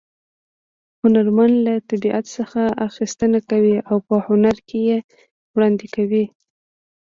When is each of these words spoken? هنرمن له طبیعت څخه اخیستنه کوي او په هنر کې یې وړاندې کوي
هنرمن 1.01 1.51
له 1.65 1.73
طبیعت 1.89 2.25
څخه 2.37 2.61
اخیستنه 2.87 3.39
کوي 3.49 3.75
او 3.89 3.97
په 4.07 4.15
هنر 4.27 4.55
کې 4.67 4.79
یې 4.89 4.97
وړاندې 5.53 5.87
کوي 5.95 6.25